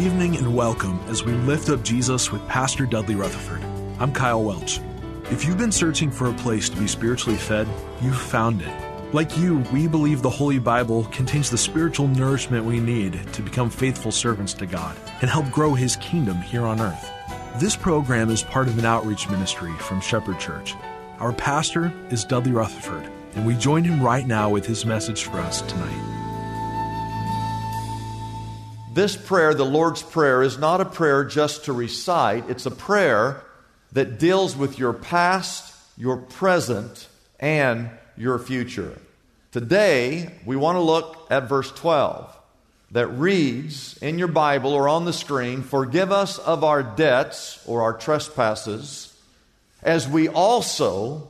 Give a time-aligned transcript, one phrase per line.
[0.00, 3.62] evening and welcome as we lift up Jesus with Pastor Dudley Rutherford.
[3.98, 4.80] I'm Kyle Welch.
[5.30, 7.68] If you've been searching for a place to be spiritually fed,
[8.00, 9.14] you've found it.
[9.14, 13.68] Like you, we believe the Holy Bible contains the spiritual nourishment we need to become
[13.68, 17.10] faithful servants to God and help grow His kingdom here on earth.
[17.58, 20.74] This program is part of an outreach ministry from Shepherd Church.
[21.18, 25.40] Our pastor is Dudley Rutherford, and we join him right now with his message for
[25.40, 26.09] us tonight.
[28.92, 32.50] This prayer, the Lord's Prayer, is not a prayer just to recite.
[32.50, 33.40] It's a prayer
[33.92, 37.06] that deals with your past, your present,
[37.38, 38.98] and your future.
[39.52, 42.36] Today, we want to look at verse 12
[42.90, 47.82] that reads in your Bible or on the screen Forgive us of our debts or
[47.82, 49.16] our trespasses,
[49.84, 51.28] as we also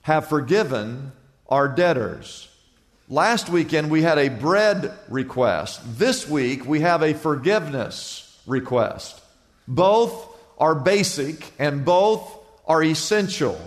[0.00, 1.12] have forgiven
[1.50, 2.48] our debtors.
[3.12, 5.82] Last weekend we had a bread request.
[5.98, 9.20] This week we have a forgiveness request.
[9.68, 12.22] Both are basic and both
[12.66, 13.60] are essential.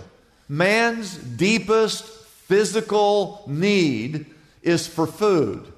[0.48, 2.02] Man's deepest
[2.48, 4.26] physical need
[4.62, 5.72] is for food,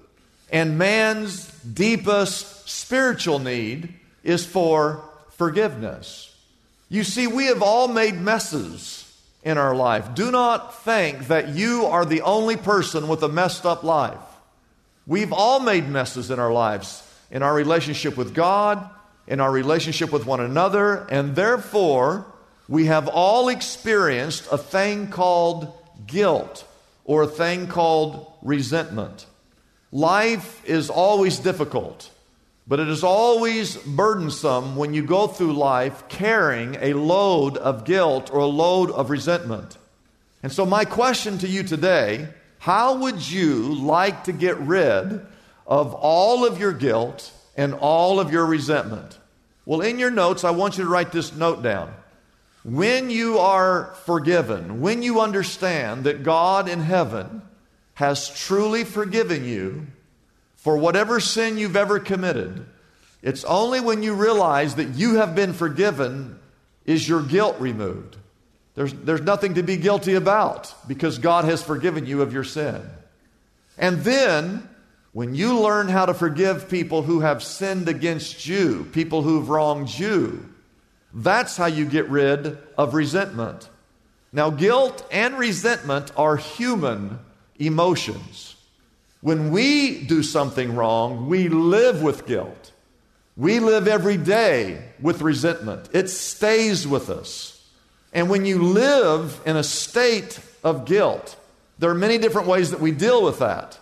[0.51, 3.93] and man's deepest spiritual need
[4.25, 6.35] is for forgiveness.
[6.89, 8.98] You see, we have all made messes
[9.49, 10.15] in our life.
[10.15, 14.19] Do not think that you are the only person with a messed up life.
[15.07, 18.91] We've all made messes in our lives, in our relationship with God,
[19.27, 22.27] in our relationship with one another, and therefore
[22.69, 25.73] we have all experienced a thing called
[26.07, 26.67] guilt
[27.07, 29.25] or a thing called resentment.
[29.91, 32.11] Life is always difficult.
[32.69, 38.31] But it is always burdensome when you go through life carrying a load of guilt
[38.31, 39.79] or a load of resentment.
[40.43, 42.29] And so, my question to you today
[42.59, 45.25] how would you like to get rid
[45.67, 49.19] of all of your guilt and all of your resentment?
[49.65, 51.95] Well, in your notes, I want you to write this note down.
[52.65, 57.43] When you are forgiven, when you understand that God in heaven
[57.95, 59.87] has truly forgiven you,
[60.69, 62.67] for whatever sin you've ever committed,
[63.23, 66.39] it's only when you realize that you have been forgiven
[66.85, 68.19] is your guilt removed.
[68.75, 72.83] There's, there's nothing to be guilty about because God has forgiven you of your sin.
[73.79, 74.69] And then,
[75.15, 79.99] when you learn how to forgive people who have sinned against you, people who've wronged
[79.99, 80.47] you,
[81.15, 83.71] that's how you get rid of resentment.
[84.35, 87.21] Now, guilt and resentment are human
[87.59, 88.57] emotions.
[89.21, 92.73] When we do something wrong, we live with guilt.
[93.37, 95.89] We live every day with resentment.
[95.93, 97.55] It stays with us.
[98.13, 101.37] And when you live in a state of guilt,
[101.79, 103.79] there are many different ways that we deal with that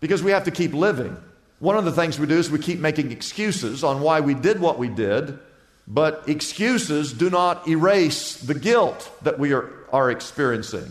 [0.00, 1.16] because we have to keep living.
[1.60, 4.60] One of the things we do is we keep making excuses on why we did
[4.60, 5.38] what we did,
[5.86, 10.90] but excuses do not erase the guilt that we are, are experiencing.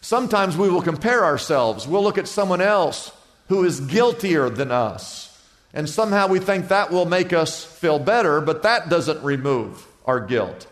[0.00, 1.88] Sometimes we will compare ourselves.
[1.88, 3.10] We'll look at someone else
[3.48, 5.38] who is guiltier than us.
[5.72, 10.20] And somehow we think that will make us feel better, but that doesn't remove our
[10.20, 10.66] guilt.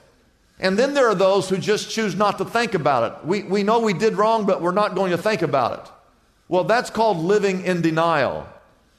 [0.59, 3.27] And then there are those who just choose not to think about it.
[3.27, 5.93] We, we know we did wrong, but we're not going to think about it.
[6.49, 8.49] Well, that's called living in denial.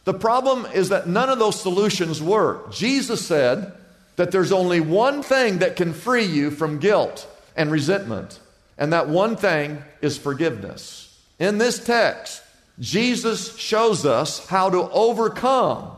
[0.04, 2.72] The problem is that none of those solutions work.
[2.72, 3.74] Jesus said
[4.16, 8.40] that there's only one thing that can free you from guilt and resentment,
[8.78, 11.18] and that one thing is forgiveness.
[11.40, 12.44] In this text,
[12.80, 15.92] Jesus shows us how to overcome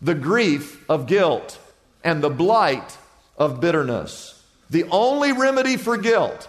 [0.00, 1.58] the grief of guilt
[2.04, 2.96] and the blight
[3.36, 4.42] of bitterness.
[4.70, 6.48] The only remedy for guilt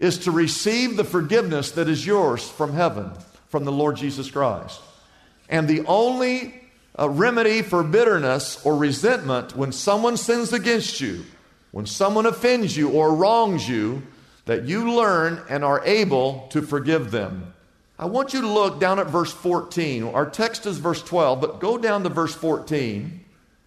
[0.00, 3.12] is to receive the forgiveness that is yours from heaven,
[3.48, 4.80] from the Lord Jesus Christ.
[5.48, 6.60] And the only
[6.98, 11.24] uh, remedy for bitterness or resentment when someone sins against you,
[11.70, 14.02] when someone offends you or wrongs you,
[14.46, 17.53] that you learn and are able to forgive them.
[17.98, 20.04] I want you to look down at verse 14.
[20.04, 23.24] Our text is verse 12, but go down to verse 14.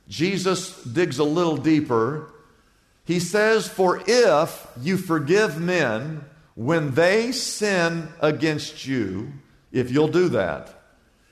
[0.09, 2.33] Jesus digs a little deeper.
[3.05, 6.25] He says, For if you forgive men
[6.55, 9.31] when they sin against you,
[9.71, 10.73] if you'll do that,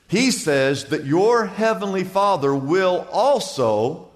[0.08, 4.10] he says that your heavenly Father will also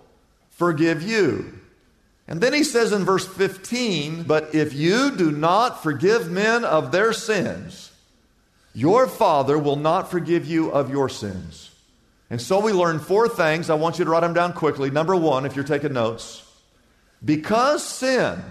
[0.52, 1.60] forgive you.
[2.28, 6.92] And then he says in verse 15, But if you do not forgive men of
[6.92, 7.89] their sins,
[8.80, 11.70] your Father will not forgive you of your sins.
[12.30, 13.70] And so we learn four things.
[13.70, 14.90] I want you to write them down quickly.
[14.90, 16.46] Number one, if you're taking notes,
[17.24, 18.42] because sin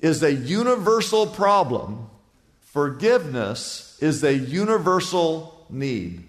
[0.00, 2.10] is a universal problem,
[2.60, 6.24] forgiveness is a universal need.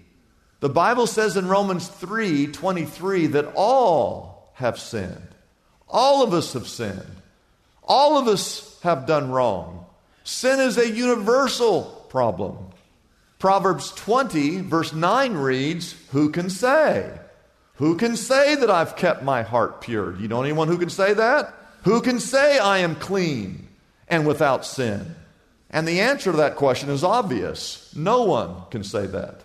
[0.60, 5.28] The Bible says in Romans 3 23 that all have sinned.
[5.88, 7.16] All of us have sinned.
[7.82, 9.84] All of us have done wrong.
[10.24, 12.69] Sin is a universal problem.
[13.40, 17.18] Proverbs 20, verse 9 reads, Who can say?
[17.76, 20.14] Who can say that I've kept my heart pure?
[20.16, 21.54] You know anyone who can say that?
[21.84, 23.66] Who can say I am clean
[24.08, 25.16] and without sin?
[25.70, 27.90] And the answer to that question is obvious.
[27.96, 29.40] No one can say that.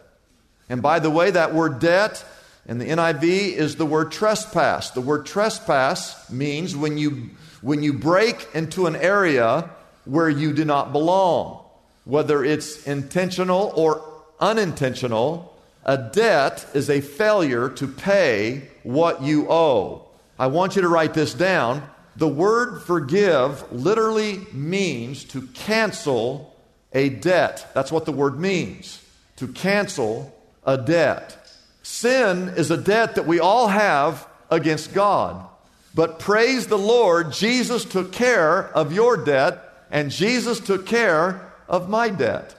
[0.68, 2.26] And by the way, that word debt
[2.66, 4.90] in the NIV is the word trespass.
[4.90, 7.30] The word trespass means when you,
[7.62, 9.70] when you break into an area
[10.04, 11.65] where you do not belong,
[12.06, 14.02] whether it's intentional or
[14.40, 15.54] unintentional.
[15.84, 20.08] A debt is a failure to pay what you owe.
[20.40, 21.88] I want you to write this down.
[22.16, 26.56] The word forgive literally means to cancel
[26.94, 27.70] a debt.
[27.74, 29.02] That's what the word means
[29.36, 30.34] to cancel
[30.66, 31.38] a debt.
[31.84, 35.46] Sin is a debt that we all have against God.
[35.94, 39.62] But praise the Lord, Jesus took care of your debt,
[39.92, 42.56] and Jesus took care of my debt.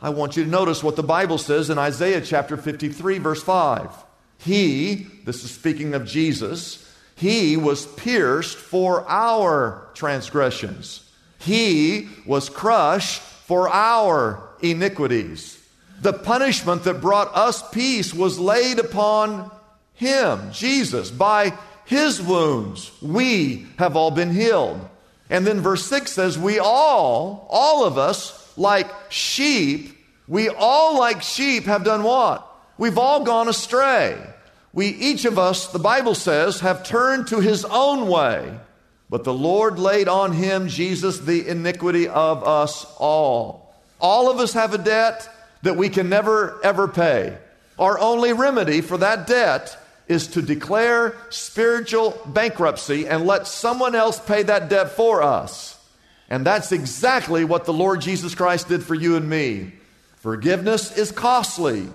[0.00, 3.90] I want you to notice what the Bible says in Isaiah chapter 53, verse 5.
[4.38, 6.80] He, this is speaking of Jesus,
[7.16, 11.10] he was pierced for our transgressions.
[11.38, 15.60] He was crushed for our iniquities.
[16.00, 19.50] The punishment that brought us peace was laid upon
[19.94, 21.10] him, Jesus.
[21.10, 21.56] By
[21.86, 24.86] his wounds, we have all been healed.
[25.30, 31.22] And then verse 6 says, We all, all of us, like sheep, we all, like
[31.22, 32.46] sheep, have done what?
[32.78, 34.20] We've all gone astray.
[34.72, 38.58] We, each of us, the Bible says, have turned to his own way,
[39.08, 43.74] but the Lord laid on him, Jesus, the iniquity of us all.
[44.00, 45.28] All of us have a debt
[45.62, 47.38] that we can never, ever pay.
[47.78, 49.78] Our only remedy for that debt
[50.08, 55.73] is to declare spiritual bankruptcy and let someone else pay that debt for us.
[56.28, 59.72] And that's exactly what the Lord Jesus Christ did for you and me.
[60.16, 61.88] Forgiveness is costly.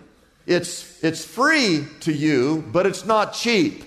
[0.46, 3.84] It's, it's free to you, but it's not cheap.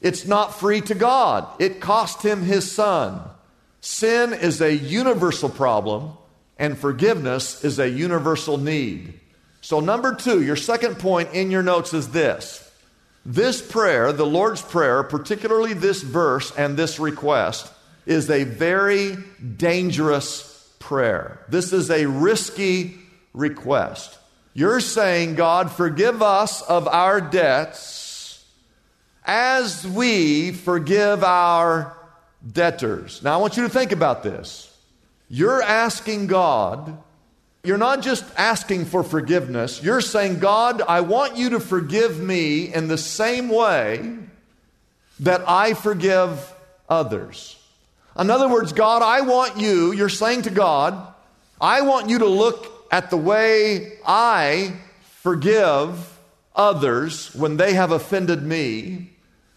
[0.00, 1.48] It's not free to God.
[1.60, 3.22] It cost him his son.
[3.80, 6.12] Sin is a universal problem,
[6.58, 9.20] and forgiveness is a universal need.
[9.60, 12.62] So, number two, your second point in your notes is this.
[13.24, 17.72] This prayer, the Lord's Prayer, particularly this verse and this request,
[18.06, 19.16] is a very
[19.56, 21.44] dangerous prayer.
[21.48, 22.96] This is a risky
[23.34, 24.18] request.
[24.54, 28.44] You're saying, God, forgive us of our debts
[29.24, 31.96] as we forgive our
[32.52, 33.22] debtors.
[33.22, 34.72] Now, I want you to think about this.
[35.28, 36.96] You're asking God,
[37.64, 42.72] you're not just asking for forgiveness, you're saying, God, I want you to forgive me
[42.72, 44.16] in the same way
[45.20, 46.52] that I forgive
[46.88, 47.55] others.
[48.18, 51.14] In other words, God, I want you, you're saying to God,
[51.60, 54.74] I want you to look at the way I
[55.20, 56.18] forgive
[56.54, 59.10] others when they have offended me.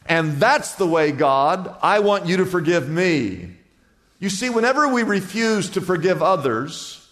[0.06, 3.52] And that's the way, God, I want you to forgive me.
[4.20, 7.08] You see, whenever we refuse to forgive others,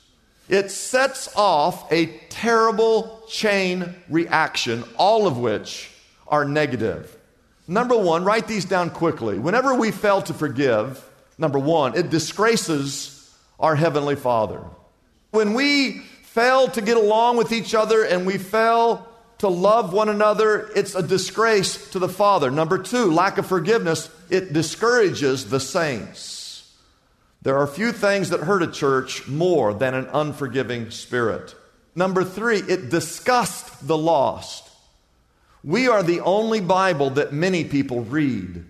[0.49, 5.91] it sets off a terrible chain reaction, all of which
[6.27, 7.15] are negative.
[7.67, 9.39] Number one, write these down quickly.
[9.39, 11.06] Whenever we fail to forgive,
[11.37, 14.61] number one, it disgraces our Heavenly Father.
[15.31, 19.07] When we fail to get along with each other and we fail
[19.39, 22.49] to love one another, it's a disgrace to the Father.
[22.49, 26.73] Number two, lack of forgiveness, it discourages the saints.
[27.43, 31.55] There are few things that hurt a church more than an unforgiving spirit.
[31.95, 34.69] Number three, it disgusts the lost.
[35.63, 38.65] We are the only Bible that many people read.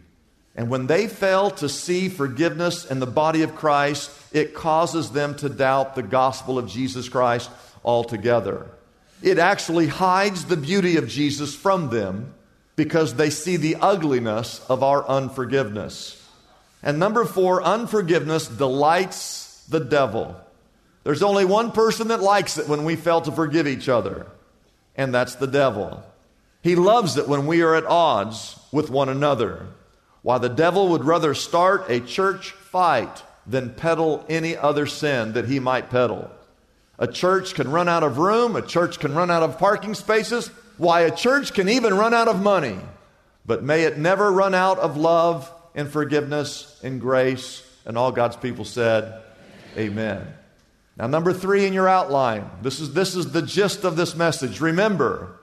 [0.57, 5.35] And when they fail to see forgiveness in the body of Christ, it causes them
[5.35, 7.51] to doubt the gospel of Jesus Christ
[7.85, 8.65] altogether.
[9.21, 12.33] It actually hides the beauty of Jesus from them
[12.75, 16.23] because they see the ugliness of our unforgiveness.
[16.81, 20.35] And number four, unforgiveness delights the devil.
[21.03, 24.27] There's only one person that likes it when we fail to forgive each other,
[24.95, 26.03] and that's the devil.
[26.61, 29.67] He loves it when we are at odds with one another.
[30.21, 35.47] While the devil would rather start a church fight than peddle any other sin that
[35.47, 36.29] he might peddle.
[36.99, 40.49] A church can run out of room, a church can run out of parking spaces.
[40.77, 42.77] Why, a church can even run out of money.
[43.45, 47.63] But may it never run out of love and forgiveness and grace.
[47.85, 49.21] And all God's people said,
[49.77, 50.27] Amen.
[50.97, 54.59] Now, number three in your outline, this is, this is the gist of this message.
[54.59, 55.39] Remember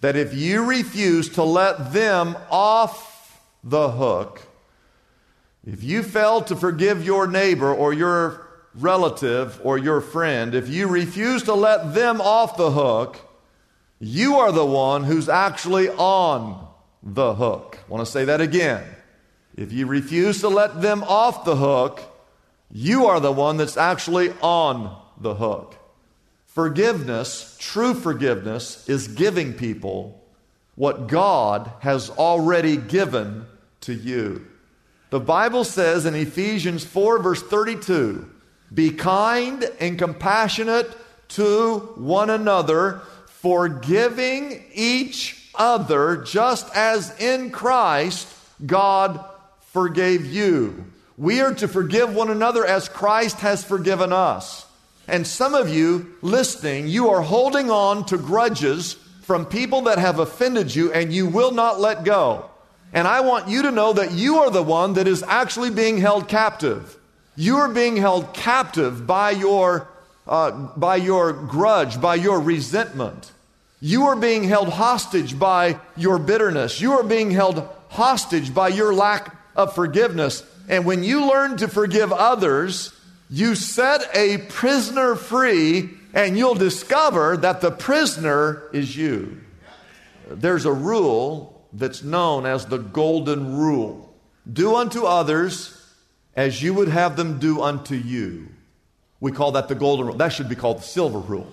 [0.00, 3.09] that if you refuse to let them off
[3.62, 4.42] the hook,
[5.66, 10.86] if you fail to forgive your neighbor or your relative or your friend, if you
[10.86, 13.20] refuse to let them off the hook,
[13.98, 16.66] you are the one who's actually on
[17.02, 17.78] the hook.
[17.86, 18.84] I want to say that again.
[19.56, 22.00] If you refuse to let them off the hook,
[22.72, 25.76] you are the one that's actually on the hook.
[26.46, 30.24] Forgiveness, true forgiveness, is giving people
[30.76, 33.46] what God has already given
[33.82, 34.46] to you.
[35.10, 38.28] The Bible says in Ephesians 4, verse 32
[38.72, 40.96] Be kind and compassionate
[41.30, 48.28] to one another, forgiving each other, just as in Christ
[48.64, 49.24] God
[49.72, 50.84] forgave you.
[51.16, 54.66] We are to forgive one another as Christ has forgiven us.
[55.06, 60.18] And some of you listening, you are holding on to grudges from people that have
[60.18, 62.49] offended you and you will not let go.
[62.92, 65.98] And I want you to know that you are the one that is actually being
[65.98, 66.96] held captive.
[67.36, 69.88] You are being held captive by your,
[70.26, 73.32] uh, by your grudge, by your resentment.
[73.80, 76.80] You are being held hostage by your bitterness.
[76.80, 80.42] You are being held hostage by your lack of forgiveness.
[80.68, 82.92] And when you learn to forgive others,
[83.30, 89.40] you set a prisoner free, and you'll discover that the prisoner is you.
[90.28, 94.12] There's a rule that's known as the golden rule
[94.50, 95.76] do unto others
[96.34, 98.48] as you would have them do unto you.
[99.20, 100.16] We call that the golden rule.
[100.16, 101.52] That should be called the silver rule.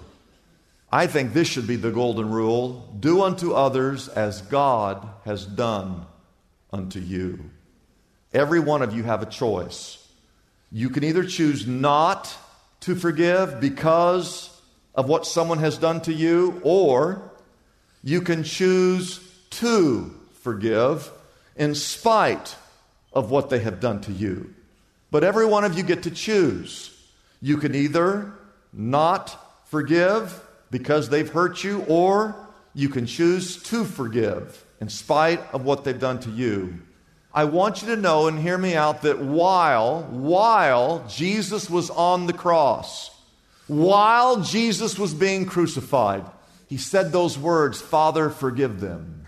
[0.91, 6.05] I think this should be the golden rule do unto others as God has done
[6.71, 7.51] unto you.
[8.33, 9.97] Every one of you have a choice.
[10.71, 12.33] You can either choose not
[12.81, 14.49] to forgive because
[14.95, 17.31] of what someone has done to you, or
[18.03, 19.19] you can choose
[19.57, 21.11] to forgive
[21.55, 22.55] in spite
[23.13, 24.53] of what they have done to you.
[25.11, 26.93] But every one of you get to choose.
[27.41, 28.33] You can either
[28.73, 29.37] not
[29.67, 32.35] forgive because they've hurt you, or
[32.73, 36.79] you can choose to forgive in spite of what they've done to you.
[37.33, 42.25] I want you to know and hear me out that while, while Jesus was on
[42.25, 43.11] the cross,
[43.67, 46.25] while Jesus was being crucified,
[46.67, 49.26] he said those words, Father, forgive them,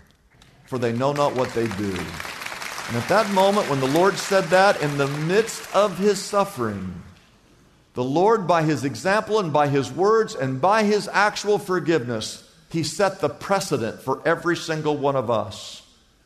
[0.70, 1.90] for they know not what they do.
[1.90, 7.02] And at that moment, when the Lord said that, in the midst of his suffering,
[7.94, 12.84] the Lord, by his example and by his words and by his actual forgiveness, he
[12.84, 15.82] set the precedent for every single one of us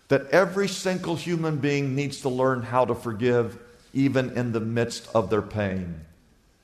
[0.09, 3.59] that every single human being needs to learn how to forgive
[3.95, 6.03] even in the midst of their pain.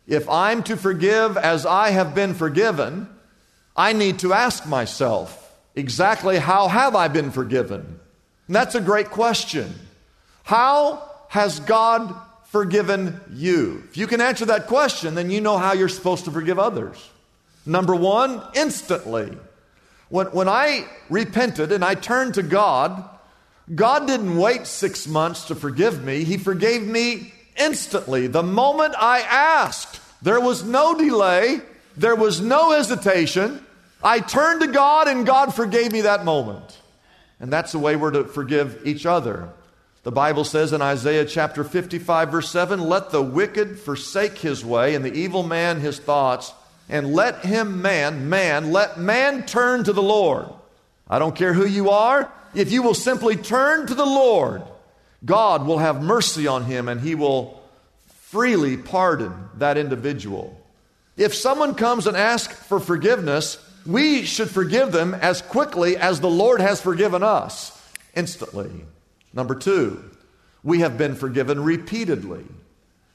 [0.07, 3.09] If I'm to forgive as I have been forgiven,
[3.75, 5.40] I need to ask myself,
[5.81, 7.99] exactly how have I been forgiven?
[8.47, 9.75] And that's a great question.
[10.45, 12.15] How has God
[12.47, 13.83] forgiven you?
[13.91, 17.11] If you can answer that question, then you know how you're supposed to forgive others.
[17.67, 19.37] Number one, instantly.
[20.09, 23.05] When, when I repented and I turned to God,
[23.73, 26.25] God didn't wait six months to forgive me.
[26.25, 28.27] He forgave me instantly.
[28.27, 31.61] The moment I asked, there was no delay,
[31.97, 33.65] there was no hesitation.
[34.03, 36.79] I turned to God and God forgave me that moment.
[37.39, 39.49] And that's the way we're to forgive each other.
[40.03, 44.95] The Bible says in Isaiah chapter 55, verse 7 Let the wicked forsake his way
[44.95, 46.53] and the evil man his thoughts,
[46.89, 50.49] and let him, man, man, let man turn to the Lord.
[51.09, 54.63] I don't care who you are if you will simply turn to the Lord,
[55.25, 57.63] God will have mercy on him and he will
[58.09, 60.57] freely pardon that individual.
[61.17, 66.31] If someone comes and asks for forgiveness, we should forgive them as quickly as the
[66.31, 67.77] Lord has forgiven us,
[68.15, 68.71] instantly.
[69.33, 70.03] Number two,
[70.63, 72.45] we have been forgiven repeatedly.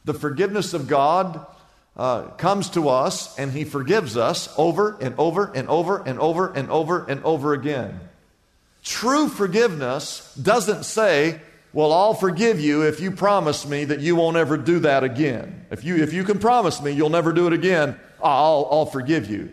[0.05, 1.45] The forgiveness of God
[1.97, 6.51] uh, comes to us and He forgives us over and over and over and over
[6.53, 7.99] and over and over again.
[8.83, 11.41] True forgiveness doesn't say,
[11.73, 15.65] Well, I'll forgive you if you promise me that you won't ever do that again.
[15.71, 19.29] If you, if you can promise me you'll never do it again, I'll, I'll forgive
[19.29, 19.51] you.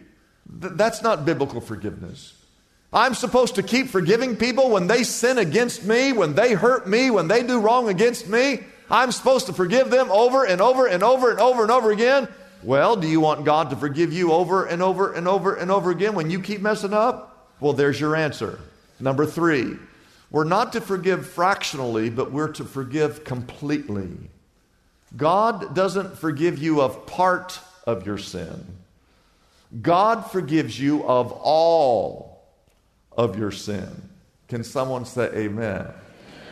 [0.63, 2.33] Th- that's not biblical forgiveness.
[2.93, 7.11] I'm supposed to keep forgiving people when they sin against me, when they hurt me,
[7.11, 8.61] when they do wrong against me.
[8.91, 12.29] I'm supposed to forgive them over and over and over and over and over again.
[12.63, 15.91] Well, do you want God to forgive you over and over and over and over
[15.91, 17.51] again when you keep messing up?
[17.61, 18.61] Well, there's your answer.
[19.01, 19.77] Number three,
[20.31, 24.11] we're not to forgive fractionally, but we're to forgive completely.
[25.17, 28.65] God doesn't forgive you of part of your sin,
[29.81, 32.45] God forgives you of all
[33.11, 33.89] of your sin.
[34.49, 35.87] Can someone say amen?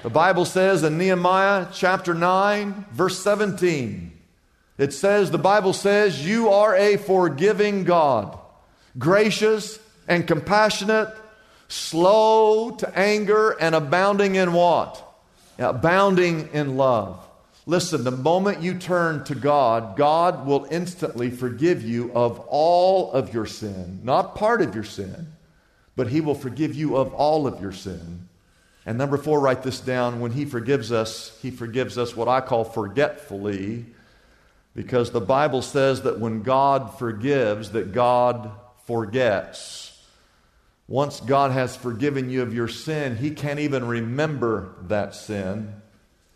[0.03, 4.19] The Bible says in Nehemiah chapter 9, verse 17,
[4.79, 8.39] it says, the Bible says, You are a forgiving God,
[8.99, 11.15] gracious and compassionate,
[11.69, 15.07] slow to anger, and abounding in what?
[15.59, 17.23] Abounding in love.
[17.67, 23.35] Listen, the moment you turn to God, God will instantly forgive you of all of
[23.35, 25.29] your sin, not part of your sin,
[25.95, 28.29] but He will forgive you of all of your sin.
[28.87, 30.21] And number four, write this down.
[30.21, 33.85] When He forgives us, He forgives us what I call forgetfully
[34.75, 38.51] because the Bible says that when God forgives, that God
[38.87, 39.87] forgets.
[40.89, 45.75] Once God has forgiven you of your sin, He can't even remember that sin.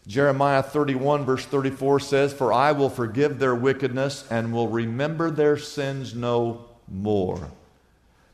[0.07, 5.57] Jeremiah 31, verse 34 says, For I will forgive their wickedness and will remember their
[5.57, 7.51] sins no more.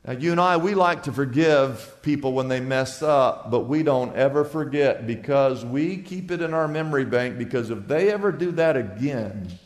[0.05, 3.83] Now, you and I, we like to forgive people when they mess up, but we
[3.83, 8.33] don't ever forget because we keep it in our memory bank because if they ever
[8.33, 9.59] do that again,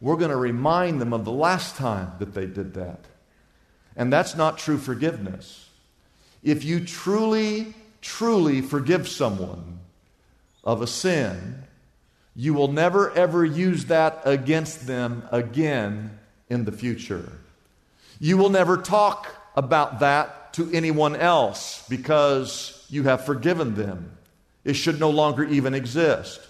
[0.00, 3.00] we're going to remind them of the last time that they did that.
[3.96, 5.70] And that's not true forgiveness.
[6.42, 9.78] If you truly, truly forgive someone
[10.66, 11.62] of a sin,
[12.34, 16.18] you will never ever use that against them again
[16.50, 17.32] in the future.
[18.20, 24.18] You will never talk about that to anyone else because you have forgiven them.
[24.64, 26.40] It should no longer even exist.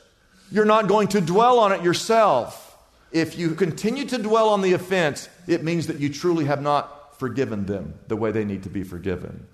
[0.51, 2.67] You're not going to dwell on it yourself
[3.13, 7.19] if you continue to dwell on the offense, it means that you truly have not
[7.19, 9.47] forgiven them the way they need to be forgiven.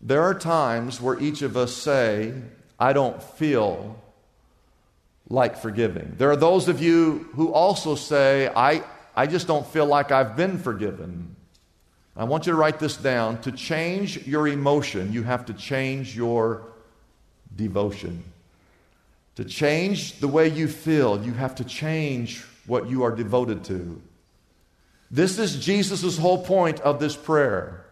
[0.00, 2.34] There are times where each of us say,
[2.78, 4.00] I don't feel
[5.28, 6.14] like forgiving.
[6.18, 8.82] There are those of you who also say, I,
[9.16, 11.36] I just don't feel like I've been forgiven.
[12.16, 13.40] I want you to write this down.
[13.42, 16.62] To change your emotion, you have to change your
[17.56, 18.22] devotion.
[19.36, 24.00] To change the way you feel, you have to change what you are devoted to.
[25.10, 27.84] This is Jesus' whole point of this prayer.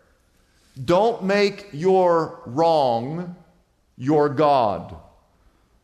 [0.83, 3.37] Don't make your wrong
[3.97, 4.97] your God.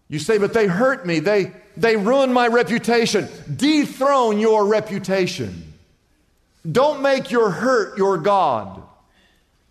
[0.09, 1.21] You say, but they hurt me.
[1.21, 3.29] They, they ruined my reputation.
[3.55, 5.75] Dethrone your reputation.
[6.71, 8.83] Don't make your hurt your God.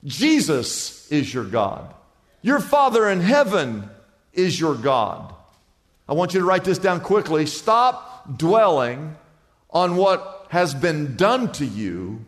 [0.06, 1.94] Jesus is your God.
[2.42, 3.90] Your Father in heaven
[4.34, 5.34] is your God.
[6.08, 7.46] I want you to write this down quickly.
[7.46, 9.16] Stop dwelling
[9.72, 12.24] on what has been done to you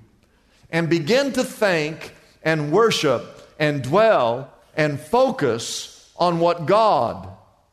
[0.71, 7.27] and begin to think and worship and dwell and focus on what God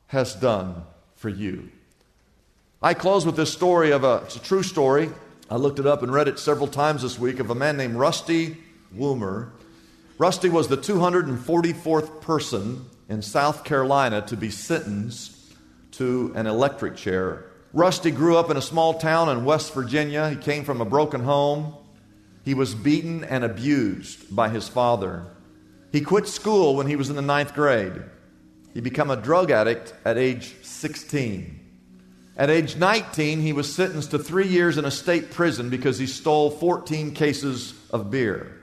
[0.06, 0.84] has done
[1.16, 1.70] for you.
[2.80, 5.10] I close with this story of a, it's a true story.
[5.50, 7.96] I looked it up and read it several times this week of a man named
[7.96, 8.56] Rusty
[8.96, 9.50] Woomer.
[10.18, 15.36] Rusty was the 244th person in South Carolina to be sentenced
[15.92, 20.30] to an electric chair Rusty grew up in a small town in West Virginia.
[20.30, 21.74] He came from a broken home.
[22.42, 25.26] He was beaten and abused by his father.
[25.92, 27.92] He quit school when he was in the ninth grade.
[28.76, 31.60] He became a drug addict at age 16.
[32.36, 36.06] At age 19, he was sentenced to three years in a state prison because he
[36.06, 38.60] stole 14 cases of beer.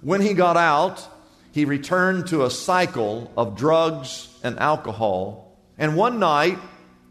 [0.00, 1.06] When he got out,
[1.52, 5.54] he returned to a cycle of drugs and alcohol.
[5.76, 6.58] And one night,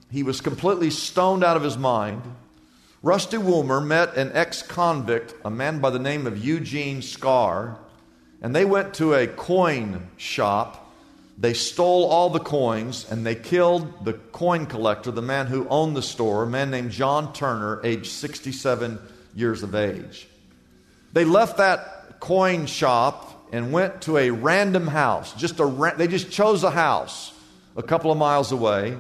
[0.10, 2.24] he was completely stoned out of his mind.
[3.04, 7.78] Rusty Woomer met an ex convict, a man by the name of Eugene Skaar,
[8.42, 10.82] and they went to a coin shop.
[11.38, 15.96] They stole all the coins and they killed the coin collector, the man who owned
[15.96, 19.00] the store, a man named John Turner, age 67
[19.36, 20.28] years of age.
[21.12, 25.34] They left that coin shop and went to a random house.
[25.34, 27.34] Just a ra- they just chose a house
[27.76, 28.98] a couple of miles away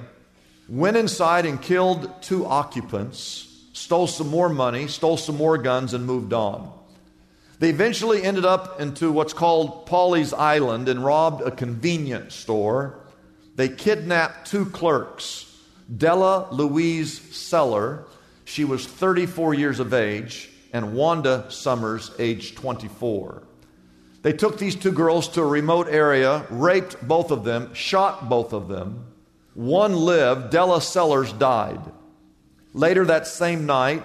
[0.67, 6.06] went inside and killed two occupants, stole some more money, stole some more guns, and
[6.06, 6.71] moved on.
[7.59, 12.99] They eventually ended up into what's called Pawleys Island and robbed a convenience store.
[13.55, 15.55] They kidnapped two clerks,
[15.97, 18.05] Della Louise Seller,
[18.43, 23.43] she was 34 years of age, and Wanda Summers, age 24.
[24.21, 28.53] They took these two girls to a remote area, raped both of them, shot both
[28.53, 29.05] of them.
[29.53, 31.79] One lived, Della Sellers died.
[32.73, 34.03] Later that same night,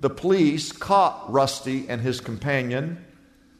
[0.00, 3.04] the police caught Rusty and his companion.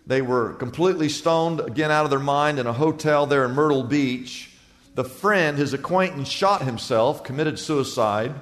[0.07, 3.83] They were completely stoned, again out of their mind, in a hotel there in Myrtle
[3.83, 4.51] Beach.
[4.95, 8.35] The friend, his acquaintance, shot himself, committed suicide,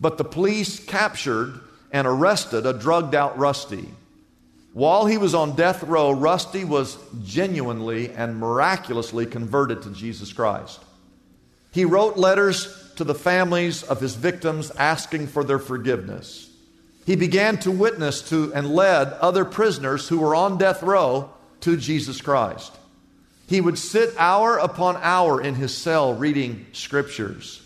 [0.00, 3.88] but the police captured and arrested a drugged out Rusty.
[4.72, 10.80] While he was on death row, Rusty was genuinely and miraculously converted to Jesus Christ.
[11.72, 16.51] He wrote letters to the families of his victims asking for their forgiveness.
[17.04, 21.76] He began to witness to and led other prisoners who were on death row to
[21.76, 22.72] Jesus Christ.
[23.48, 27.60] He would sit hour upon hour in his cell reading scriptures.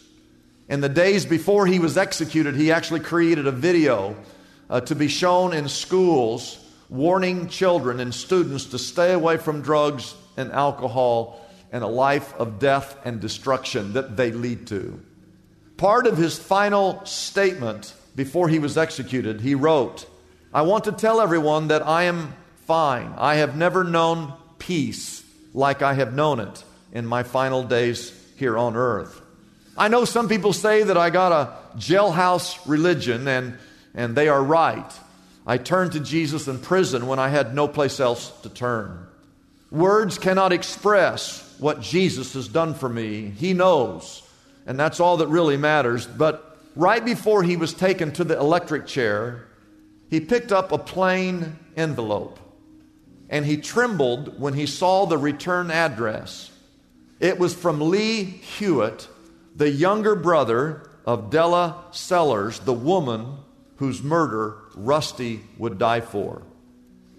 [0.68, 4.16] In the days before he was executed, he actually created a video
[4.68, 10.14] uh, to be shown in schools warning children and students to stay away from drugs
[10.36, 15.00] and alcohol and a life of death and destruction that they lead to.
[15.76, 20.06] Part of his final statement before he was executed, he wrote,
[20.52, 23.12] I want to tell everyone that I am fine.
[23.16, 28.56] I have never known peace like I have known it in my final days here
[28.56, 29.20] on earth.
[29.76, 33.58] I know some people say that I got a jailhouse religion, and,
[33.94, 34.90] and they are right.
[35.46, 39.06] I turned to Jesus in prison when I had no place else to turn.
[39.70, 43.28] Words cannot express what Jesus has done for me.
[43.28, 44.22] He knows,
[44.66, 46.06] and that's all that really matters.
[46.06, 46.45] But
[46.76, 49.48] right before he was taken to the electric chair,
[50.08, 52.38] he picked up a plain envelope
[53.28, 56.50] and he trembled when he saw the return address.
[57.18, 59.08] It was from Lee Hewitt,
[59.54, 63.38] the younger brother of Della Sellers, the woman
[63.76, 66.42] whose murder Rusty would die for.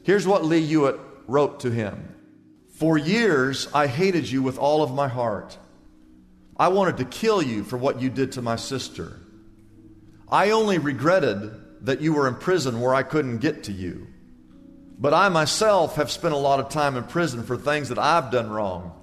[0.04, 2.16] Here's what Lee Hewitt wrote to him
[2.76, 5.58] For years, I hated you with all of my heart.
[6.56, 9.20] I wanted to kill you for what you did to my sister.
[10.30, 14.08] I only regretted that you were in prison where I couldn't get to you.
[15.00, 18.32] But I myself have spent a lot of time in prison for things that I've
[18.32, 18.94] done wrong.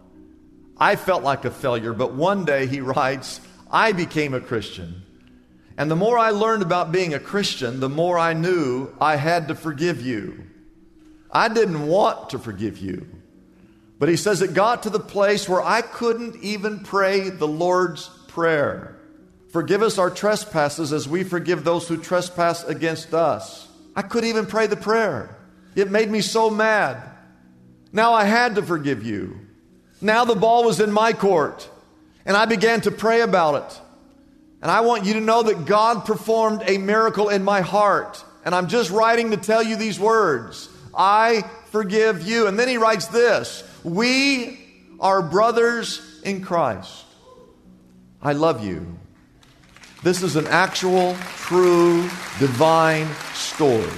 [0.76, 5.02] I felt like a failure, but one day, he writes, I became a Christian.
[5.76, 9.48] And the more I learned about being a Christian, the more I knew I had
[9.48, 10.44] to forgive you.
[11.30, 13.08] I didn't want to forgive you.
[13.98, 18.08] But he says it got to the place where I couldn't even pray the Lord's
[18.28, 18.93] Prayer.
[19.54, 23.68] Forgive us our trespasses as we forgive those who trespass against us.
[23.94, 25.38] I couldn't even pray the prayer.
[25.76, 27.00] It made me so mad.
[27.92, 29.38] Now I had to forgive you.
[30.00, 31.70] Now the ball was in my court,
[32.26, 33.80] and I began to pray about it.
[34.60, 38.24] And I want you to know that God performed a miracle in my heart.
[38.44, 42.48] And I'm just writing to tell you these words I forgive you.
[42.48, 44.58] And then he writes this We
[44.98, 47.04] are brothers in Christ.
[48.20, 48.98] I love you.
[50.04, 52.02] This is an actual, true,
[52.38, 53.88] divine story.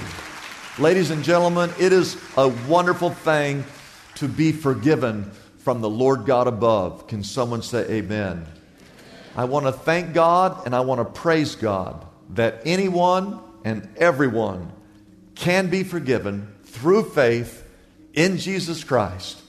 [0.79, 3.65] Ladies and gentlemen, it is a wonderful thing
[4.15, 7.07] to be forgiven from the Lord God above.
[7.07, 8.45] Can someone say amen?
[9.35, 14.71] I want to thank God and I want to praise God that anyone and everyone
[15.35, 17.69] can be forgiven through faith
[18.13, 19.41] in Jesus Christ.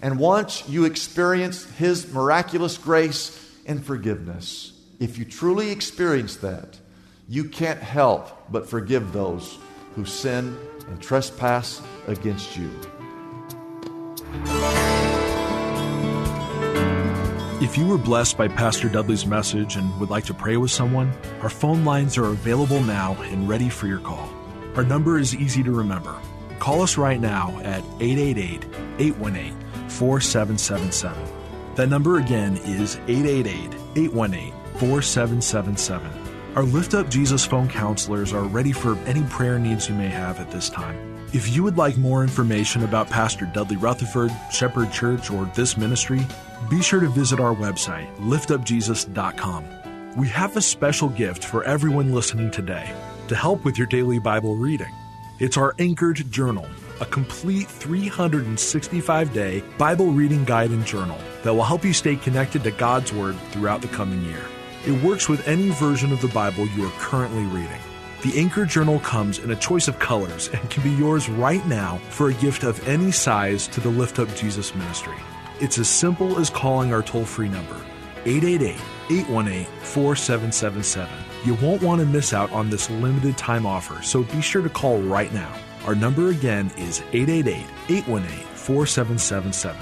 [0.00, 6.78] And once you experience His miraculous grace and forgiveness, if you truly experience that,
[7.28, 9.58] you can't help but forgive those
[9.94, 10.56] who sin
[10.88, 12.70] and trespass against you.
[17.60, 21.12] If you were blessed by Pastor Dudley's message and would like to pray with someone,
[21.42, 24.30] our phone lines are available now and ready for your call.
[24.76, 26.14] Our number is easy to remember.
[26.58, 28.64] Call us right now at 888
[28.98, 29.54] 818
[29.88, 31.74] 4777.
[31.74, 36.10] That number again is 888 818 4777.
[36.54, 40.40] Our Lift Up Jesus phone counselors are ready for any prayer needs you may have
[40.40, 41.16] at this time.
[41.32, 46.20] If you would like more information about Pastor Dudley Rutherford, Shepherd Church, or this ministry,
[46.70, 49.64] be sure to visit our website, liftupjesus.com.
[50.16, 52.90] We have a special gift for everyone listening today
[53.28, 54.92] to help with your daily Bible reading.
[55.38, 56.66] It's our Anchored Journal,
[57.00, 62.64] a complete 365 day Bible reading guide and journal that will help you stay connected
[62.64, 64.42] to God's Word throughout the coming year.
[64.86, 67.80] It works with any version of the Bible you are currently reading.
[68.22, 71.98] The Anchor Journal comes in a choice of colors and can be yours right now
[72.08, 75.16] for a gift of any size to the Lift Up Jesus ministry.
[75.60, 77.74] It's as simple as calling our toll free number,
[78.26, 81.12] 888 818 4777.
[81.44, 84.68] You won't want to miss out on this limited time offer, so be sure to
[84.68, 85.52] call right now.
[85.84, 89.80] Our number again is 888 818 4777.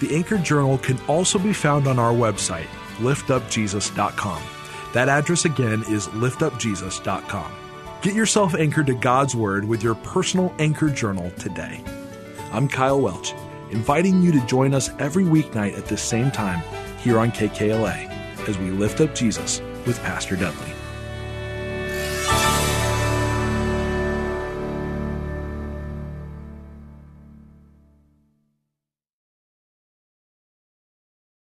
[0.00, 2.68] The Anchor Journal can also be found on our website,
[3.00, 4.42] liftupjesus.com.
[4.92, 7.52] That address again is liftupjesus.com.
[8.02, 11.84] Get yourself anchored to God's Word with your personal Anchor Journal today.
[12.50, 13.34] I'm Kyle Welch,
[13.70, 16.62] inviting you to join us every weeknight at this same time
[16.98, 18.08] here on KKLA
[18.48, 20.79] as we lift up Jesus with Pastor Dudley.